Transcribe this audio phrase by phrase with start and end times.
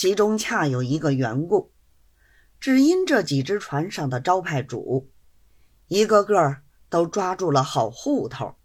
[0.00, 1.74] 其中恰有一个缘故，
[2.58, 5.10] 只因这几只船上的招牌主，
[5.88, 8.56] 一个个都抓住了好户头，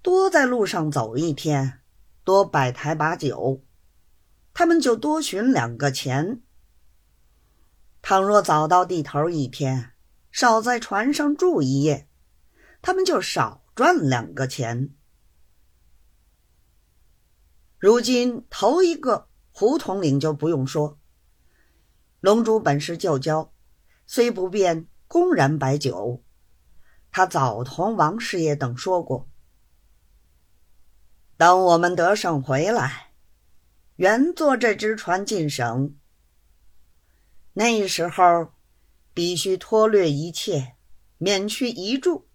[0.00, 1.80] 多在路上走一天，
[2.22, 3.64] 多摆台把酒，
[4.54, 6.40] 他们就多寻两个钱。
[8.00, 9.94] 倘若早到地头一天，
[10.30, 12.08] 少在船上住一夜，
[12.80, 14.94] 他们就少赚两个钱。
[17.80, 19.29] 如今头一个
[19.60, 20.98] 胡统领就不用说，
[22.20, 23.52] 龙珠本是旧交，
[24.06, 26.24] 虽不便公然摆酒，
[27.12, 29.28] 他早同王师爷等说过，
[31.36, 33.12] 等我们得胜回来，
[33.96, 35.94] 原坐这只船进省。
[37.52, 38.54] 那时候，
[39.12, 40.76] 必须脱略一切，
[41.18, 42.26] 免去一注，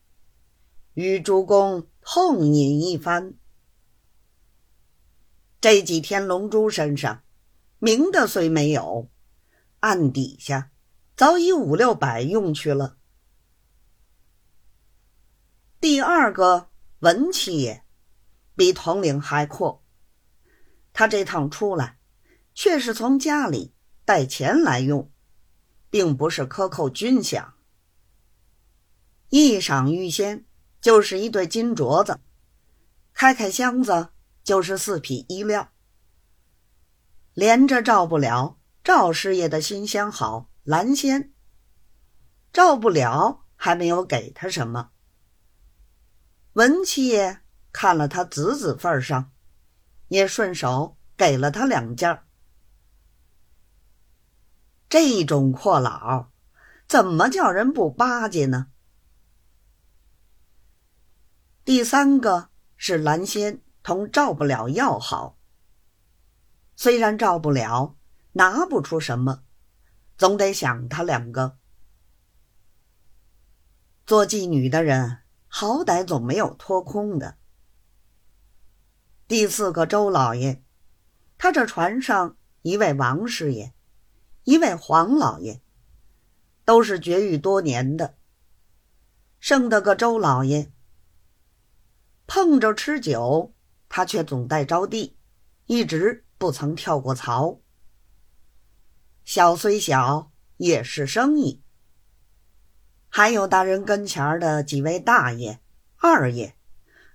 [0.94, 3.34] 与主公痛饮一番。
[5.66, 7.24] 这几天，龙珠身上
[7.80, 9.10] 明的虽没有，
[9.80, 10.70] 暗底下
[11.18, 12.98] 早已五六百用去了。
[15.80, 17.84] 第二个文七爷
[18.55, 19.84] 比统领还阔，
[20.93, 21.98] 他这趟出来，
[22.54, 23.74] 却是从家里。
[24.05, 25.12] 带钱来用，
[25.90, 27.54] 并不是克扣军饷。
[29.30, 30.46] 一赏预先
[30.80, 32.20] 就是一对金镯子，
[33.16, 34.10] 开开箱子
[34.46, 35.74] 就是四匹衣料。
[37.34, 41.34] 连着照不了赵师爷的新相好蓝仙，
[42.54, 44.91] 照不了还没有给他什么。
[46.54, 47.41] 文七爷
[47.74, 49.34] 看了他子子份上，
[50.07, 52.24] 也顺手给了他两件
[54.87, 56.32] 这种阔佬，
[56.87, 58.68] 怎么叫人不巴结呢？
[61.65, 65.38] 第三个是蓝仙同赵不了要好，
[66.75, 67.96] 虽然赵不了
[68.31, 69.44] 拿不出什么，
[70.18, 71.59] 总得想他两个。
[74.04, 77.38] 做妓女的人，好歹总没有脱空的。
[79.28, 80.64] 第四个周老爷，
[81.38, 83.76] 他这船上一位王师爷。
[84.46, 85.62] 一位黄老爷，
[86.64, 88.18] 都是绝育多年的，
[89.40, 90.72] 剩得个周老爷。
[92.26, 93.54] 碰着吃酒，
[93.96, 95.14] 他却总带招娣，
[95.68, 97.62] 一直不曾跳过槽。
[99.24, 101.64] 小虽小，也是生意。
[103.08, 105.62] 还有大人跟前的几位大爷、
[105.96, 106.58] 二爷，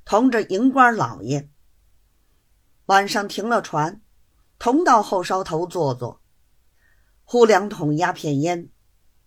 [0.07, 1.51] 同着营官老爷，
[2.87, 4.01] 晚上停了船，
[4.59, 6.23] 同到后梢头坐坐。
[7.25, 8.71] 呼两桶鸦片烟，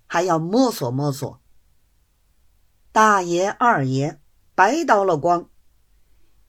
[0.07, 1.39] 还要摸索摸索。
[2.91, 4.19] 大爷、二爷
[4.55, 5.51] 白叨了光，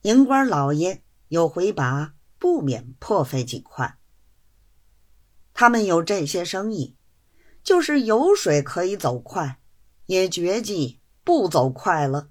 [0.05, 3.97] 营官老爷有回拔，不免破费几块。
[5.51, 6.95] 他们有这些生意，
[7.63, 9.59] 就是有水可以走快，
[10.05, 12.29] 也绝迹不走快了。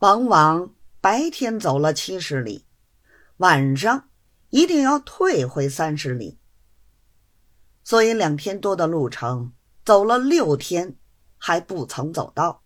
[0.00, 2.66] 往往白天走了七十里，
[3.36, 4.08] 晚上
[4.50, 6.40] 一定要退回三十里。
[7.84, 9.52] 所以两天多的路程，
[9.84, 10.96] 走了六天，
[11.38, 12.63] 还不曾走到。